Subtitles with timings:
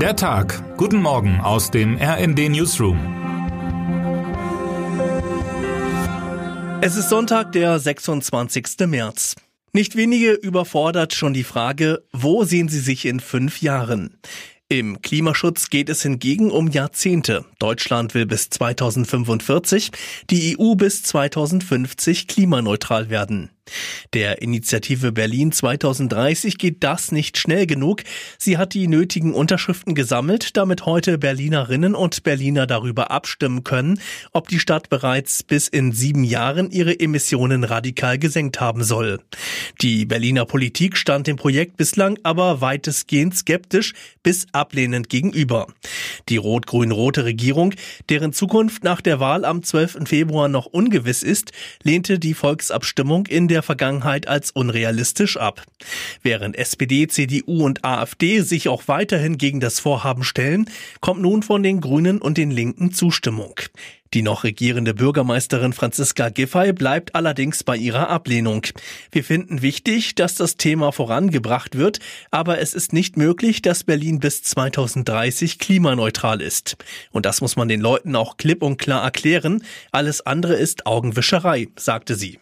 [0.00, 0.76] Der Tag.
[0.76, 2.98] Guten Morgen aus dem RND Newsroom.
[6.82, 8.86] Es ist Sonntag, der 26.
[8.88, 9.36] März.
[9.72, 14.18] Nicht wenige überfordert schon die Frage, wo sehen Sie sich in fünf Jahren?
[14.68, 17.46] Im Klimaschutz geht es hingegen um Jahrzehnte.
[17.58, 19.92] Deutschland will bis 2045,
[20.28, 23.55] die EU bis 2050 klimaneutral werden.
[24.14, 28.02] Der Initiative Berlin 2030 geht das nicht schnell genug.
[28.38, 34.00] Sie hat die nötigen Unterschriften gesammelt, damit heute Berlinerinnen und Berliner darüber abstimmen können,
[34.32, 39.20] ob die Stadt bereits bis in sieben Jahren ihre Emissionen radikal gesenkt haben soll.
[39.82, 45.66] Die Berliner Politik stand dem Projekt bislang aber weitestgehend skeptisch bis ablehnend gegenüber.
[46.28, 47.74] Die rot-grün-rote Regierung,
[48.08, 50.08] deren Zukunft nach der Wahl am 12.
[50.08, 51.52] Februar noch ungewiss ist,
[51.82, 55.62] lehnte die Volksabstimmung in der der Vergangenheit als unrealistisch ab.
[56.22, 60.68] Während SPD, CDU und AfD sich auch weiterhin gegen das Vorhaben stellen,
[61.00, 63.54] kommt nun von den Grünen und den Linken Zustimmung.
[64.14, 68.66] Die noch regierende Bürgermeisterin Franziska Giffey bleibt allerdings bei ihrer Ablehnung.
[69.10, 71.98] Wir finden wichtig, dass das Thema vorangebracht wird,
[72.30, 76.76] aber es ist nicht möglich, dass Berlin bis 2030 klimaneutral ist.
[77.10, 79.64] Und das muss man den Leuten auch klipp und klar erklären.
[79.92, 82.38] Alles andere ist Augenwischerei, sagte sie.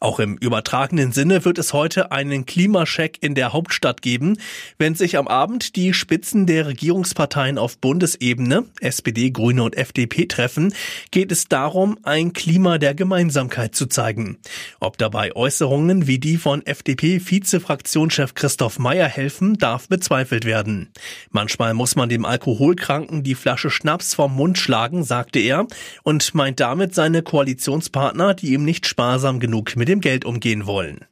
[0.00, 4.38] Auch im übertragenen Sinne wird es heute einen Klimascheck in der Hauptstadt geben.
[4.78, 10.74] Wenn sich am Abend die Spitzen der Regierungsparteien auf Bundesebene, SPD, Grüne und FDP treffen,
[11.10, 14.38] geht es darum, ein Klima der Gemeinsamkeit zu zeigen.
[14.80, 20.90] Ob dabei Äußerungen wie die von FDP-Vize-Fraktionschef Christoph Meyer helfen, darf bezweifelt werden.
[21.30, 25.66] Manchmal muss man dem Alkoholkranken die Flasche Schnaps vom Mund schlagen, sagte er,
[26.02, 30.66] und meint damit seine Koalitionspartner, die ihm nicht sparsam genug klug mit dem Geld umgehen
[30.66, 31.04] wollen.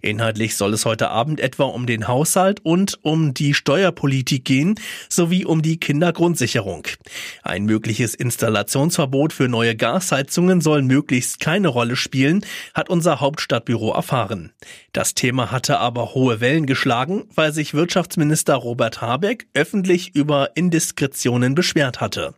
[0.00, 4.76] Inhaltlich soll es heute Abend etwa um den Haushalt und um die Steuerpolitik gehen,
[5.08, 6.86] sowie um die Kindergrundsicherung.
[7.42, 14.52] Ein mögliches Installationsverbot für neue Gasheizungen soll möglichst keine Rolle spielen, hat unser Hauptstadtbüro erfahren.
[14.92, 21.54] Das Thema hatte aber hohe Wellen geschlagen, weil sich Wirtschaftsminister Robert Habeck öffentlich über Indiskretionen
[21.54, 22.34] beschwert hatte.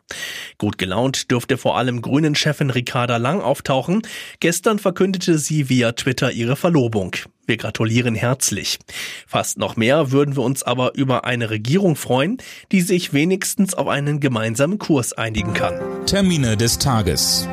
[0.62, 4.02] Gut gelaunt dürfte vor allem Grünen-Chefin Ricarda Lang auftauchen.
[4.38, 7.16] Gestern verkündete sie via Twitter ihre Verlobung.
[7.48, 8.78] Wir gratulieren herzlich.
[9.26, 12.38] Fast noch mehr würden wir uns aber über eine Regierung freuen,
[12.70, 15.80] die sich wenigstens auf einen gemeinsamen Kurs einigen kann.
[16.06, 17.48] Termine des Tages.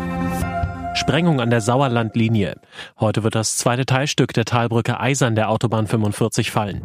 [0.93, 2.61] Sprengung an der Sauerlandlinie.
[2.99, 6.83] Heute wird das zweite Teilstück der Talbrücke Eisern der Autobahn 45 fallen.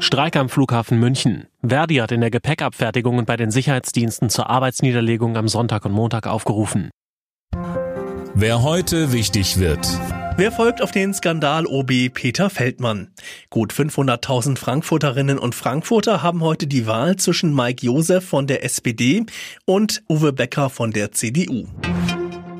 [0.00, 1.46] Streik am Flughafen München.
[1.62, 6.26] Verdi hat in der Gepäckabfertigung und bei den Sicherheitsdiensten zur Arbeitsniederlegung am Sonntag und Montag
[6.26, 6.90] aufgerufen.
[8.34, 9.86] Wer heute wichtig wird.
[10.36, 13.08] Wer folgt auf den Skandal-OB Peter Feldmann?
[13.50, 19.26] Gut 500.000 Frankfurterinnen und Frankfurter haben heute die Wahl zwischen Mike Josef von der SPD
[19.66, 21.66] und Uwe Becker von der CDU.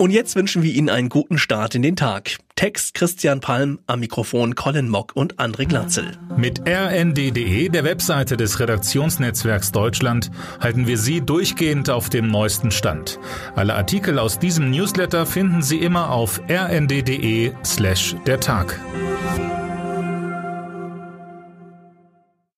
[0.00, 2.38] Und jetzt wünschen wir Ihnen einen guten Start in den Tag.
[2.56, 6.12] Text Christian Palm, am Mikrofon Colin Mock und André Glatzel.
[6.38, 13.20] Mit rnd.de, der Webseite des Redaktionsnetzwerks Deutschland, halten wir Sie durchgehend auf dem neuesten Stand.
[13.56, 18.80] Alle Artikel aus diesem Newsletter finden Sie immer auf rnd.de slash der Tag.